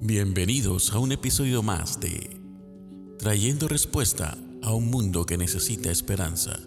Bienvenidos 0.00 0.92
a 0.92 1.00
un 1.00 1.10
episodio 1.10 1.60
más 1.64 1.98
de 1.98 2.30
Trayendo 3.18 3.66
respuesta 3.66 4.38
a 4.62 4.72
un 4.72 4.90
mundo 4.90 5.26
que 5.26 5.36
necesita 5.36 5.90
esperanza. 5.90 6.60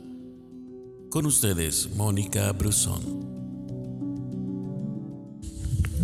Con 1.09 1.25
ustedes, 1.25 1.96
Mónica 1.96 2.52
Brusón. 2.52 3.02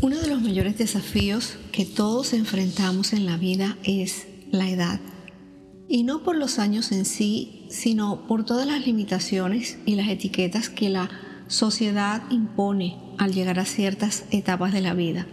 Uno 0.01 0.17
de 0.21 0.27
los 0.29 0.41
mayores 0.41 0.77
desafíos 0.77 1.57
que 1.73 1.83
todos 1.83 2.31
enfrentamos 2.31 3.11
en 3.11 3.25
la 3.25 3.35
vida 3.35 3.77
es 3.83 4.25
la 4.49 4.69
edad. 4.69 5.01
Y 5.89 6.03
no 6.03 6.23
por 6.23 6.37
los 6.37 6.59
años 6.59 6.93
en 6.93 7.03
sí, 7.03 7.65
sino 7.69 8.25
por 8.27 8.45
todas 8.45 8.65
las 8.65 8.87
limitaciones 8.87 9.79
y 9.85 9.95
las 9.95 10.07
etiquetas 10.07 10.69
que 10.69 10.87
la 10.87 11.09
sociedad 11.47 12.23
impone 12.31 12.97
al 13.17 13.33
llegar 13.33 13.59
a 13.59 13.65
ciertas 13.65 14.23
etapas 14.31 14.71
de 14.71 14.79
la 14.79 14.93
vida. 14.93 15.27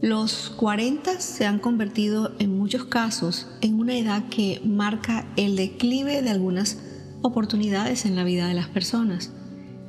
Los 0.00 0.50
40 0.50 1.20
se 1.20 1.44
han 1.44 1.58
convertido 1.58 2.30
en 2.38 2.56
muchos 2.56 2.84
casos 2.84 3.48
en 3.60 3.80
una 3.80 3.98
edad 3.98 4.28
que 4.28 4.60
marca 4.64 5.26
el 5.36 5.56
declive 5.56 6.22
de 6.22 6.30
algunas 6.30 6.78
oportunidades 7.22 8.06
en 8.06 8.14
la 8.14 8.22
vida 8.22 8.46
de 8.46 8.54
las 8.54 8.68
personas. 8.68 9.32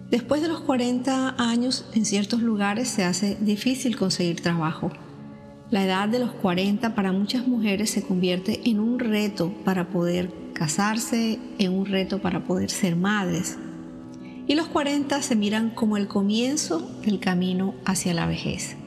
Después 0.09 0.41
de 0.41 0.47
los 0.47 0.61
40 0.61 1.35
años, 1.37 1.85
en 1.93 2.05
ciertos 2.05 2.41
lugares 2.41 2.87
se 2.87 3.03
hace 3.03 3.37
difícil 3.39 3.97
conseguir 3.97 4.41
trabajo. 4.41 4.91
La 5.69 5.85
edad 5.85 6.09
de 6.09 6.17
los 6.17 6.31
40 6.31 6.95
para 6.95 7.11
muchas 7.11 7.47
mujeres 7.47 7.91
se 7.91 8.01
convierte 8.01 8.67
en 8.67 8.79
un 8.79 8.97
reto 8.97 9.53
para 9.63 9.89
poder 9.89 10.31
casarse, 10.53 11.37
en 11.59 11.71
un 11.71 11.85
reto 11.85 12.19
para 12.19 12.45
poder 12.45 12.71
ser 12.71 12.95
madres. 12.95 13.59
Y 14.47 14.55
los 14.55 14.69
40 14.69 15.21
se 15.21 15.35
miran 15.35 15.69
como 15.69 15.97
el 15.97 16.07
comienzo 16.07 16.79
del 17.05 17.19
camino 17.19 17.75
hacia 17.85 18.15
la 18.15 18.25
vejez. 18.25 18.78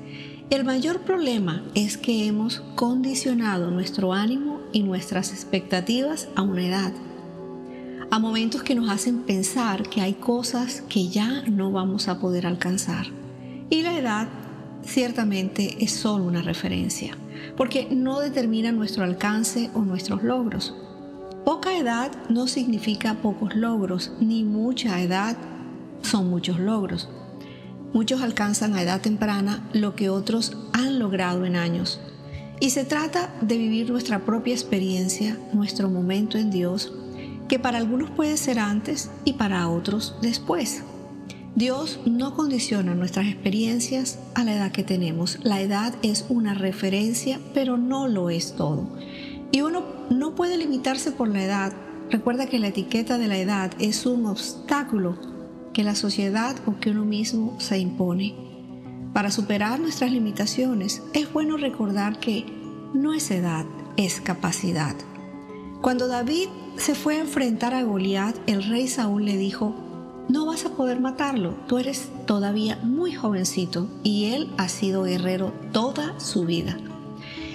El 0.52 0.64
mayor 0.64 1.00
problema 1.00 1.62
es 1.74 1.96
que 1.96 2.26
hemos 2.26 2.60
condicionado 2.74 3.70
nuestro 3.70 4.12
ánimo 4.12 4.60
y 4.70 4.82
nuestras 4.82 5.32
expectativas 5.32 6.28
a 6.36 6.42
una 6.42 6.66
edad, 6.66 6.92
a 8.10 8.18
momentos 8.18 8.62
que 8.62 8.74
nos 8.74 8.90
hacen 8.90 9.20
pensar 9.20 9.88
que 9.88 10.02
hay 10.02 10.12
cosas 10.12 10.82
que 10.90 11.08
ya 11.08 11.40
no 11.48 11.72
vamos 11.72 12.06
a 12.08 12.20
poder 12.20 12.46
alcanzar. 12.46 13.06
Y 13.70 13.80
la 13.80 13.98
edad 13.98 14.28
ciertamente 14.84 15.82
es 15.82 15.92
solo 15.92 16.24
una 16.24 16.42
referencia, 16.42 17.16
porque 17.56 17.88
no 17.90 18.20
determina 18.20 18.72
nuestro 18.72 19.04
alcance 19.04 19.70
o 19.72 19.80
nuestros 19.80 20.22
logros. 20.22 20.74
Poca 21.46 21.78
edad 21.78 22.12
no 22.28 22.46
significa 22.46 23.14
pocos 23.14 23.56
logros, 23.56 24.12
ni 24.20 24.44
mucha 24.44 25.00
edad 25.00 25.34
son 26.02 26.28
muchos 26.28 26.60
logros. 26.60 27.08
Muchos 27.92 28.22
alcanzan 28.22 28.74
a 28.74 28.82
edad 28.82 29.00
temprana 29.00 29.68
lo 29.72 29.94
que 29.94 30.08
otros 30.08 30.56
han 30.72 30.98
logrado 30.98 31.44
en 31.44 31.56
años. 31.56 32.00
Y 32.58 32.70
se 32.70 32.84
trata 32.84 33.34
de 33.40 33.58
vivir 33.58 33.90
nuestra 33.90 34.20
propia 34.20 34.54
experiencia, 34.54 35.36
nuestro 35.52 35.90
momento 35.90 36.38
en 36.38 36.50
Dios, 36.50 36.92
que 37.48 37.58
para 37.58 37.78
algunos 37.78 38.10
puede 38.10 38.36
ser 38.36 38.58
antes 38.58 39.10
y 39.24 39.34
para 39.34 39.68
otros 39.68 40.16
después. 40.22 40.82
Dios 41.54 42.00
no 42.06 42.34
condiciona 42.34 42.94
nuestras 42.94 43.26
experiencias 43.26 44.18
a 44.34 44.42
la 44.42 44.54
edad 44.54 44.72
que 44.72 44.84
tenemos. 44.84 45.38
La 45.42 45.60
edad 45.60 45.94
es 46.02 46.24
una 46.30 46.54
referencia, 46.54 47.40
pero 47.52 47.76
no 47.76 48.08
lo 48.08 48.30
es 48.30 48.56
todo. 48.56 48.96
Y 49.50 49.60
uno 49.60 49.82
no 50.08 50.34
puede 50.34 50.56
limitarse 50.56 51.12
por 51.12 51.28
la 51.28 51.44
edad. 51.44 51.72
Recuerda 52.10 52.46
que 52.46 52.58
la 52.58 52.68
etiqueta 52.68 53.18
de 53.18 53.28
la 53.28 53.36
edad 53.36 53.72
es 53.78 54.06
un 54.06 54.24
obstáculo 54.24 55.31
que 55.72 55.84
la 55.84 55.94
sociedad 55.94 56.56
o 56.66 56.78
que 56.78 56.90
uno 56.90 57.04
mismo 57.04 57.54
se 57.58 57.78
impone. 57.78 58.34
Para 59.12 59.30
superar 59.30 59.78
nuestras 59.80 60.10
limitaciones 60.10 61.02
es 61.12 61.32
bueno 61.32 61.56
recordar 61.56 62.18
que 62.18 62.46
no 62.94 63.14
es 63.14 63.30
edad, 63.30 63.66
es 63.96 64.20
capacidad. 64.20 64.96
Cuando 65.80 66.08
David 66.08 66.48
se 66.76 66.94
fue 66.94 67.16
a 67.16 67.20
enfrentar 67.20 67.74
a 67.74 67.82
Goliat, 67.82 68.36
el 68.46 68.62
rey 68.64 68.88
Saúl 68.88 69.24
le 69.24 69.36
dijo, 69.36 69.74
no 70.28 70.46
vas 70.46 70.64
a 70.64 70.70
poder 70.70 71.00
matarlo, 71.00 71.54
tú 71.66 71.78
eres 71.78 72.08
todavía 72.26 72.78
muy 72.82 73.12
jovencito 73.12 73.88
y 74.02 74.26
él 74.26 74.50
ha 74.56 74.68
sido 74.68 75.02
guerrero 75.02 75.52
toda 75.72 76.18
su 76.20 76.44
vida. 76.44 76.78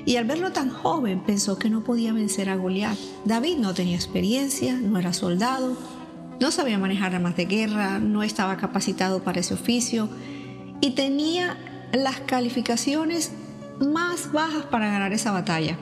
Y 0.06 0.16
al 0.16 0.26
verlo 0.26 0.52
tan 0.52 0.70
joven 0.70 1.22
pensó 1.26 1.58
que 1.58 1.70
no 1.70 1.84
podía 1.84 2.14
vencer 2.14 2.50
a 2.50 2.56
Goliat. 2.56 2.98
David 3.26 3.58
no 3.58 3.74
tenía 3.74 3.96
experiencia, 3.96 4.76
no 4.76 4.98
era 4.98 5.12
soldado, 5.12 5.76
no 6.40 6.52
sabía 6.52 6.78
manejar 6.78 7.16
armas 7.16 7.36
de 7.36 7.46
guerra, 7.46 8.00
no 8.00 8.24
estaba 8.24 8.58
capacitado 8.58 9.24
para 9.24 9.40
ese 9.40 9.54
oficio 9.54 10.10
y 10.82 10.92
tenía 10.92 11.58
las 11.94 12.20
calificaciones 12.20 13.32
más 13.80 14.32
bajas 14.32 14.66
para 14.66 14.90
ganar 14.90 15.14
esa 15.14 15.32
batalla. 15.32 15.78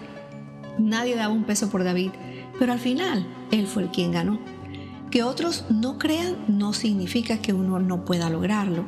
Nadie 0.77 1.15
daba 1.15 1.33
un 1.33 1.43
peso 1.43 1.69
por 1.69 1.83
David, 1.83 2.11
pero 2.59 2.73
al 2.73 2.79
final 2.79 3.27
él 3.51 3.67
fue 3.67 3.83
el 3.83 3.89
quien 3.89 4.11
ganó. 4.11 4.39
Que 5.11 5.23
otros 5.23 5.65
no 5.69 5.97
crean 5.97 6.35
no 6.47 6.73
significa 6.73 7.37
que 7.37 7.53
uno 7.53 7.79
no 7.79 8.03
pueda 8.05 8.29
lograrlo. 8.29 8.83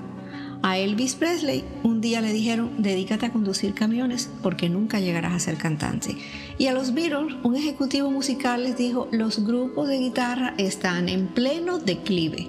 A 0.64 0.78
Elvis 0.78 1.16
Presley 1.16 1.64
un 1.84 2.02
día 2.02 2.22
le 2.22 2.34
dijeron, 2.34 2.72
dedícate 2.78 3.28
a 3.28 3.32
conducir 3.32 3.74
camiones 3.74 4.30
porque 4.42 4.70
nunca 4.70 5.00
llegarás 5.00 5.34
a 5.34 5.40
ser 5.40 5.58
cantante. 5.58 6.18
Y 6.58 6.68
a 6.68 6.74
los 6.74 6.94
Beatles, 6.94 7.36
un 7.44 7.56
ejecutivo 7.56 8.10
musical 8.10 8.64
les 8.64 8.78
dijo, 8.78 9.08
los 9.12 9.46
grupos 9.46 9.88
de 9.88 10.00
guitarra 10.00 10.54
están 10.58 11.10
en 11.10 11.28
pleno 11.28 11.80
declive. 11.80 12.48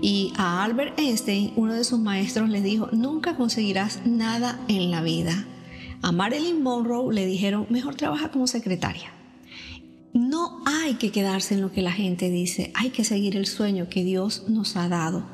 Y 0.00 0.32
a 0.36 0.64
Albert 0.64 0.98
Einstein, 0.98 1.52
uno 1.56 1.74
de 1.74 1.84
sus 1.84 2.00
maestros, 2.00 2.48
le 2.48 2.60
dijo, 2.60 2.88
nunca 2.92 3.36
conseguirás 3.36 4.00
nada 4.04 4.58
en 4.68 4.90
la 4.90 5.02
vida. 5.02 5.46
A 6.02 6.10
Marilyn 6.10 6.62
Monroe 6.62 7.14
le 7.14 7.26
dijeron, 7.26 7.66
mejor 7.70 7.94
trabaja 7.94 8.30
como 8.30 8.46
secretaria. 8.46 9.12
No 10.14 10.60
hay 10.66 10.96
que 10.96 11.10
quedarse 11.10 11.54
en 11.54 11.62
lo 11.62 11.72
que 11.72 11.80
la 11.80 11.90
gente 11.90 12.28
dice, 12.28 12.70
hay 12.74 12.90
que 12.90 13.02
seguir 13.02 13.34
el 13.34 13.46
sueño 13.46 13.88
que 13.88 14.04
Dios 14.04 14.44
nos 14.46 14.76
ha 14.76 14.86
dado. 14.90 15.24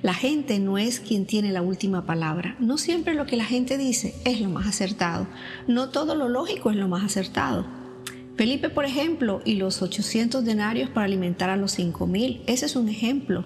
La 0.00 0.14
gente 0.14 0.58
no 0.58 0.78
es 0.78 1.00
quien 1.00 1.26
tiene 1.26 1.52
la 1.52 1.60
última 1.60 2.06
palabra. 2.06 2.56
No 2.58 2.78
siempre 2.78 3.12
lo 3.12 3.26
que 3.26 3.36
la 3.36 3.44
gente 3.44 3.76
dice 3.76 4.14
es 4.24 4.40
lo 4.40 4.48
más 4.48 4.66
acertado. 4.66 5.26
No 5.68 5.90
todo 5.90 6.14
lo 6.14 6.30
lógico 6.30 6.70
es 6.70 6.76
lo 6.76 6.88
más 6.88 7.04
acertado. 7.04 7.66
Felipe, 8.36 8.70
por 8.70 8.86
ejemplo, 8.86 9.42
y 9.44 9.56
los 9.56 9.82
800 9.82 10.42
denarios 10.46 10.88
para 10.88 11.04
alimentar 11.04 11.50
a 11.50 11.56
los 11.56 11.72
5000, 11.72 12.42
ese 12.46 12.64
es 12.64 12.74
un 12.74 12.88
ejemplo 12.88 13.44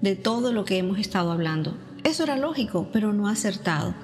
de 0.00 0.16
todo 0.16 0.52
lo 0.52 0.64
que 0.64 0.78
hemos 0.78 0.98
estado 0.98 1.30
hablando. 1.30 1.78
Eso 2.04 2.22
era 2.22 2.36
lógico, 2.36 2.88
pero 2.92 3.12
no 3.12 3.28
acertado. 3.28 3.94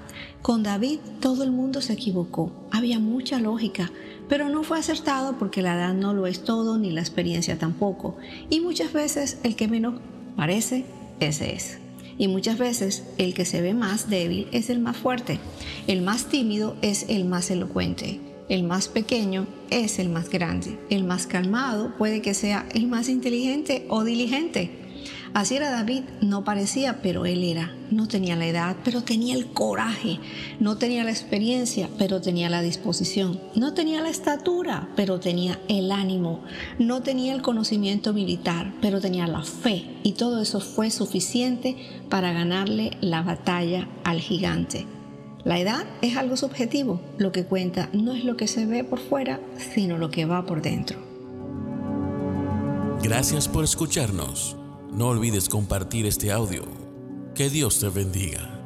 Con 0.43 0.62
David 0.62 0.99
todo 1.21 1.44
el 1.44 1.53
mundo 1.53 1.81
se 1.81 1.93
equivocó. 1.93 2.53
Había 2.72 2.99
mucha 2.99 3.38
lógica 3.38 3.91
pero 4.31 4.49
no 4.49 4.62
fue 4.62 4.78
acertado 4.78 5.37
porque 5.38 5.61
la 5.61 5.75
edad 5.75 5.93
no 5.93 6.15
lo 6.15 6.28
es 6.28 6.44
todo 6.44 6.78
ni 6.78 6.93
la 6.93 7.00
experiencia 7.00 7.59
tampoco. 7.59 8.16
Y 8.49 8.60
muchas 8.60 8.93
veces 8.93 9.39
el 9.43 9.56
que 9.56 9.66
menos 9.66 10.00
parece, 10.37 10.84
ese 11.19 11.53
es. 11.56 11.78
Y 12.16 12.28
muchas 12.28 12.56
veces 12.56 13.03
el 13.19 13.34
que 13.34 13.44
se 13.44 13.60
ve 13.60 13.75
más 13.75 14.09
débil 14.09 14.47
es 14.53 14.71
el 14.71 14.78
más 14.78 14.97
fuerte. 14.97 15.41
El 15.89 16.03
más 16.03 16.27
tímido 16.27 16.77
es 16.81 17.06
el 17.09 17.25
más 17.25 17.50
elocuente. 17.50 18.21
El 18.49 18.62
más 18.62 18.87
pequeño 18.87 19.49
es 19.69 19.99
el 19.99 20.10
más 20.10 20.31
grande. 20.31 20.78
El 20.91 21.03
más 21.03 21.27
calmado 21.27 21.97
puede 21.99 22.22
que 22.22 22.34
sea 22.34 22.69
el 22.72 22.87
más 22.87 23.09
inteligente 23.09 23.84
o 23.89 24.05
diligente. 24.05 24.80
Así 25.33 25.55
era 25.55 25.71
David, 25.71 26.03
no 26.21 26.43
parecía, 26.43 27.01
pero 27.03 27.25
él 27.25 27.45
era. 27.45 27.73
No 27.91 28.09
tenía 28.09 28.35
la 28.35 28.47
edad, 28.47 28.77
pero 28.85 29.03
tenía 29.03 29.37
el 29.37 29.47
coraje. 29.47 30.19
No 30.59 30.77
tenía 30.77 31.05
la 31.05 31.11
experiencia, 31.11 31.89
pero 31.99 32.21
tenía 32.21 32.51
la 32.51 32.63
disposición. 32.63 33.41
No 33.55 33.73
tenía 33.73 34.01
la 34.01 34.11
estatura, 34.11 34.89
pero 34.97 35.21
tenía 35.21 35.61
el 35.69 35.93
ánimo. 35.93 36.43
No 36.79 37.03
tenía 37.03 37.33
el 37.33 37.43
conocimiento 37.43 38.13
militar, 38.13 38.73
pero 38.81 39.01
tenía 39.01 39.29
la 39.29 39.45
fe. 39.45 39.85
Y 40.03 40.13
todo 40.13 40.43
eso 40.43 40.61
fue 40.61 40.91
suficiente 40.91 41.77
para 42.09 42.33
ganarle 42.33 42.97
la 43.01 43.23
batalla 43.23 43.89
al 44.03 44.21
gigante. 44.21 44.87
La 45.45 45.59
edad 45.59 45.87
es 46.03 46.16
algo 46.16 46.37
subjetivo. 46.37 47.01
Lo 47.19 47.31
que 47.31 47.45
cuenta 47.45 47.89
no 47.93 48.15
es 48.15 48.25
lo 48.25 48.37
que 48.37 48.49
se 48.49 48.66
ve 48.66 48.83
por 48.83 48.99
fuera, 48.99 49.41
sino 49.75 49.97
lo 49.97 50.10
que 50.10 50.27
va 50.27 50.45
por 50.45 50.60
dentro. 50.60 50.99
Gracias 53.03 53.49
por 53.49 53.65
escucharnos. 53.65 54.59
No 54.92 55.07
olvides 55.09 55.48
compartir 55.48 56.04
este 56.04 56.33
audio. 56.33 56.63
Que 57.34 57.48
Dios 57.48 57.78
te 57.78 57.89
bendiga. 57.91 58.59